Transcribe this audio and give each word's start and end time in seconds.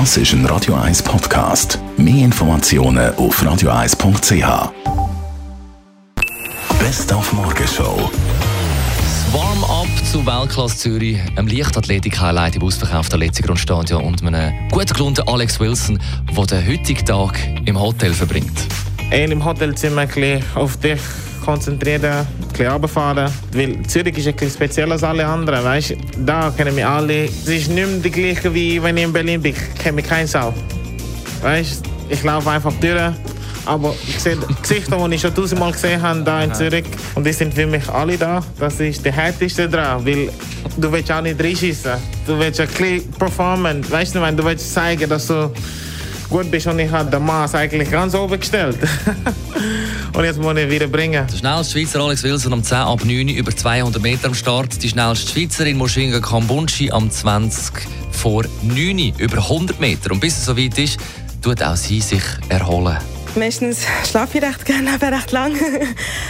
Das 0.00 0.16
ist 0.16 0.32
ein 0.32 0.44
Radio 0.46 0.74
1 0.74 1.04
Podcast. 1.04 1.78
Mehr 1.96 2.24
Informationen 2.24 3.14
auf 3.14 3.40
radio1.ch. 3.40 4.72
Best 6.80 7.12
auf 7.12 7.32
Morgenshow. 7.32 8.10
Warm-up 9.30 9.86
zu 10.10 10.26
Weltklasse 10.26 10.78
Zürich, 10.78 11.20
einem 11.36 11.46
Leichtathletik-Highlight 11.46 12.56
im 12.56 12.64
ausverkauften 12.64 13.20
Letzigrundstadion 13.20 14.02
und 14.02 14.20
einem 14.24 14.68
gut 14.70 14.92
gelohnten 14.92 15.28
Alex 15.28 15.60
Wilson, 15.60 16.00
der 16.36 16.44
den 16.44 16.66
heutigen 16.66 17.06
Tag 17.06 17.38
im 17.64 17.80
Hotel 17.80 18.12
verbringt. 18.12 18.66
Eher 19.12 19.30
im 19.30 19.44
Hotelzimmer 19.44 20.08
ein 20.12 20.44
auf 20.56 20.76
dich 20.78 20.98
konzentrieren, 21.44 22.04
ein 22.04 22.26
bisschen 22.48 22.66
runterfahren. 22.68 23.30
Weil 23.52 23.82
Zürich 23.86 24.18
ist 24.18 24.26
ein 24.26 24.34
bisschen 24.34 24.50
speziell 24.50 24.90
als 24.92 25.02
alle 25.02 25.26
anderen. 25.26 25.64
Weißt? 25.64 25.94
Da 26.18 26.52
kennen 26.56 26.76
wir 26.76 26.88
alle. 26.88 27.24
Es 27.24 27.46
ist 27.46 27.68
nicht 27.70 27.86
mehr 27.86 27.86
die 28.02 28.10
gleiche, 28.10 28.52
wie 28.54 28.82
wenn 28.82 28.96
ich 28.96 29.04
in 29.04 29.12
Berlin 29.12 29.42
bin. 29.42 29.54
Ich 29.54 29.82
kenne 29.82 29.96
mich 29.96 30.06
kein 30.06 30.26
Sau. 30.26 30.52
Weißt? 31.42 31.84
Ich 32.08 32.22
laufe 32.22 32.50
einfach 32.50 32.72
durch. 32.80 33.12
Aber 33.66 33.94
ich 34.06 34.20
sehe 34.20 34.36
Gesichter, 34.60 35.08
die 35.08 35.14
ich 35.14 35.20
schon 35.20 35.34
tausendmal 35.34 35.72
gesehen 35.72 36.00
habe, 36.02 36.20
da 36.22 36.42
in 36.42 36.52
Zürich. 36.52 36.84
Und 37.14 37.26
die 37.26 37.32
sind 37.32 37.54
für 37.54 37.66
mich 37.66 37.88
alle 37.88 38.18
da. 38.18 38.42
Das 38.58 38.78
ist 38.80 39.04
der 39.04 39.12
härteste 39.12 39.68
dran. 39.68 40.04
Weil 40.04 40.30
du 40.76 40.92
willst 40.92 41.10
auch 41.10 41.22
nicht 41.22 41.42
reinschießen. 41.42 41.92
Du 42.26 42.38
willst 42.38 42.60
ein 42.60 42.68
bisschen 42.68 43.10
performen. 43.12 43.90
Weißt 43.90 44.14
du, 44.14 44.20
du 44.20 44.44
willst 44.44 44.72
zeigen, 44.72 45.08
dass 45.08 45.28
du 45.28 45.50
gut 46.28 46.50
bist 46.50 46.66
und 46.66 46.78
ich 46.78 46.90
habe 46.90 47.10
den 47.10 47.24
Maß 47.24 47.54
eigentlich 47.54 47.90
ganz 47.90 48.14
oben 48.14 48.38
gestellt. 48.38 48.76
und 50.14 50.24
jetzt 50.24 50.40
muss 50.40 50.56
ich 50.56 50.70
wieder 50.70 50.86
bringen. 50.86 51.26
Der 51.30 51.36
schnellste 51.36 51.72
Schweizer 51.72 52.00
Alex 52.00 52.22
Wilson 52.22 52.52
am 52.52 52.62
10 52.62 52.78
ab 52.78 53.04
9 53.04 53.28
über 53.28 53.54
200 53.54 54.00
Meter 54.00 54.28
am 54.28 54.34
Start. 54.34 54.82
Die 54.82 54.88
schnellste 54.88 55.32
Schweizerin 55.32 55.76
Moshinga 55.76 56.20
Kambunchi 56.20 56.90
am 56.90 57.10
20 57.10 57.74
vor 58.10 58.44
9 58.62 59.14
über 59.18 59.38
100 59.38 59.80
Meter. 59.80 60.12
Und 60.12 60.20
bis 60.20 60.38
es 60.38 60.44
soweit 60.46 60.78
ist, 60.78 60.98
tut 61.42 61.62
auch 61.62 61.76
sie 61.76 62.00
sich 62.00 62.22
erholen. 62.48 62.96
Meistens 63.36 63.80
schlafe 64.08 64.38
ich 64.38 64.44
recht 64.44 64.64
gerne, 64.64 64.90
aber 64.94 65.10
recht 65.10 65.32
lang. 65.32 65.52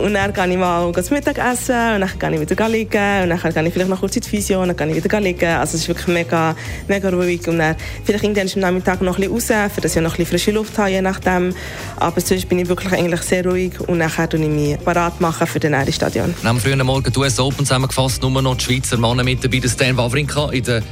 und 0.00 0.14
dann 0.14 0.32
gehe 0.32 0.48
ich 0.48 0.56
mal 0.56 0.90
das 0.90 1.10
Mittagessen 1.10 1.94
und 1.94 2.00
dann 2.00 2.18
gehe 2.18 2.34
ich 2.34 2.50
wieder 2.50 2.68
liegen 2.68 3.22
und 3.22 3.30
dann 3.30 3.40
gehe 3.40 3.66
ich 3.66 3.72
vielleicht 3.72 3.90
noch 3.90 4.00
kurz 4.00 4.16
in 4.16 4.22
die 4.22 4.28
Physio 4.28 4.62
und 4.62 4.68
dann 4.68 4.76
gehe 4.76 4.96
ich 4.96 5.04
wieder 5.04 5.20
liegen. 5.20 5.48
Also 5.48 5.76
es 5.76 5.82
ist 5.82 5.88
wirklich 5.88 6.08
mega, 6.08 6.56
mega 6.88 7.08
ruhig 7.10 7.46
und 7.46 7.58
dann 7.58 7.76
vielleicht 8.04 8.24
irgendwann 8.24 8.48
am 8.52 8.60
Nachmittag 8.60 9.00
noch 9.02 9.16
ein 9.18 9.30
bisschen 9.30 9.56
raus, 9.56 9.72
dass 9.80 9.94
ich 9.94 10.02
noch 10.02 10.12
ein 10.12 10.16
bisschen 10.16 10.26
frische 10.26 10.50
Luft 10.50 10.76
habe, 10.76 10.90
je 10.90 11.00
nachdem. 11.00 11.54
Aber 11.96 12.20
sonst 12.20 12.48
bin 12.48 12.58
ich 12.58 12.68
wirklich 12.68 12.92
eigentlich 12.92 13.22
sehr 13.22 13.46
ruhig 13.46 13.78
und 13.80 14.00
dann 14.00 14.10
mache 14.16 14.28
ich 14.32 14.48
mich 14.48 14.78
parat 14.84 15.20
machen 15.20 15.46
für 15.46 15.60
den 15.60 15.72
nächsten 15.72 15.92
Stadion. 15.92 16.34
Am 16.42 16.58
frühen 16.58 16.84
Morgen 16.84 17.12
US 17.16 17.38
Open 17.38 17.64
zusammengefasst, 17.64 18.22
nur 18.22 18.42
noch 18.42 18.56
die 18.56 18.64
Schweizer 18.64 18.96
Männer 18.96 19.22
mit 19.22 19.44
dabei, 19.44 19.60
der 19.60 19.68
Stan 19.68 19.96
Wawrinka 19.96 20.50
in 20.50 20.64
der 20.64 20.82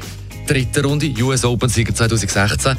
dritten 0.46 0.84
Runde, 0.84 1.12
US 1.22 1.44
Open-Sieger 1.44 1.94
2016. 1.94 2.76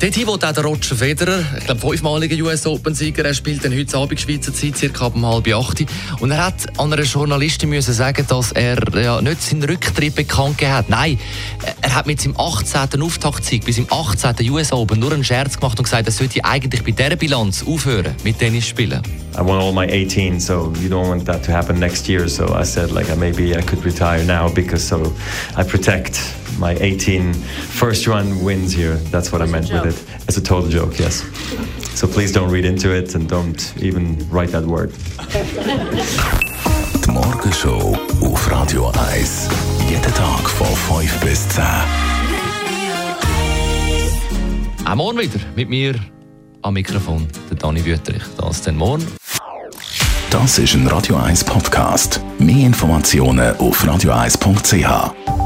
Dort 0.00 0.26
wo 0.26 0.32
auch 0.32 0.38
der 0.38 0.64
Roger 0.64 0.96
Federer, 0.96 1.40
ich 1.58 1.64
glaube 1.64 1.80
fünfmaliger 1.80 2.44
US 2.44 2.66
Open-Sieger, 2.66 3.24
er 3.24 3.34
spielt 3.34 3.64
dann 3.64 3.76
heute 3.76 3.96
Abend 3.96 4.20
Schweizer 4.20 4.52
Zeit, 4.54 4.76
circa 4.76 5.06
um 5.06 5.26
halb 5.26 5.48
acht. 5.54 5.84
Und 6.20 6.30
er 6.30 6.46
hat 6.46 6.78
an 6.78 6.92
einer 6.92 7.02
Journalistin 7.02 7.68
müssen 7.68 7.94
sagen, 7.94 8.24
dass 8.28 8.52
er 8.52 8.78
ja, 8.96 9.20
nicht 9.20 9.42
seinen 9.42 9.64
Rücktritt 9.64 10.14
bekannt 10.14 10.58
gegeben 10.58 10.74
hat. 10.74 10.88
Nein, 10.88 11.18
er 11.80 11.94
hat 11.94 12.06
mit 12.06 12.20
seinem 12.20 12.36
18. 12.38 13.02
Auftaktsieg 13.02 13.64
bis 13.64 13.78
im 13.78 13.86
18. 13.90 14.50
US 14.50 14.72
Open 14.72 15.00
nur 15.00 15.12
einen 15.12 15.24
Scherz 15.24 15.58
gemacht 15.58 15.78
und 15.78 15.84
gesagt, 15.84 16.06
er 16.06 16.12
sollte 16.12 16.44
eigentlich 16.44 16.82
bei 16.84 16.92
dieser 16.92 17.16
Bilanz 17.16 17.64
aufhören 17.66 18.14
mit 18.24 18.38
Tennis 18.38 18.66
spielen. 18.66 19.02
I 19.36 19.40
won 19.40 19.58
all 19.60 19.72
my 19.72 19.86
18, 19.86 20.40
so 20.40 20.72
you 20.82 20.88
don't 20.88 21.08
want 21.08 21.24
that 21.26 21.44
to 21.44 21.52
happen 21.52 21.78
next 21.78 22.08
year. 22.08 22.28
So 22.28 22.54
I 22.54 22.64
said, 22.64 22.90
like, 22.90 23.14
maybe 23.16 23.56
I 23.56 23.62
could 23.62 23.84
retire 23.84 24.24
now 24.24 24.48
because 24.48 24.84
so 24.84 25.12
I 25.56 25.62
protect 25.62 26.18
my 26.58 26.74
18 26.80 27.32
first 27.32 28.06
run 28.06 28.44
wins 28.44 28.72
here. 28.72 28.96
That's 29.10 29.32
what 29.32 29.42
I 29.42 29.46
meant 29.46 29.70
with 29.72 29.86
it. 29.86 30.04
It's 30.28 30.36
a 30.36 30.42
total 30.42 30.68
joke, 30.68 30.98
yes. 30.98 31.24
So 31.94 32.06
please 32.06 32.32
don't 32.32 32.50
read 32.50 32.64
into 32.64 32.90
it 32.94 33.14
and 33.14 33.28
don't 33.28 33.74
even 33.80 34.18
write 34.30 34.52
that 34.52 34.64
word. 34.64 34.92
Die 37.04 37.10
Morgenshow 37.10 37.96
auf 38.22 38.50
Radio 38.50 38.92
1. 39.12 39.48
Jeden 39.88 40.14
Tag 40.14 40.48
von 40.48 40.66
5 41.00 41.20
bis 41.20 41.48
10. 41.48 41.64
Auch 44.84 44.94
morgen 44.94 45.18
wieder 45.18 45.40
mit 45.54 45.68
mir 45.68 45.94
am 46.62 46.74
Mikrofon, 46.74 47.26
der 47.50 47.56
Dani 47.56 47.84
Wüterich. 47.84 48.22
Das 48.36 48.62
dann 48.62 48.76
morgen. 48.76 49.06
Das 50.30 50.58
ist 50.58 50.74
ein 50.74 50.86
Radio 50.86 51.16
1 51.16 51.44
Podcast. 51.44 52.20
Mehr 52.38 52.66
Informationen 52.66 53.56
auf 53.56 53.82
radio1.ch. 53.84 55.37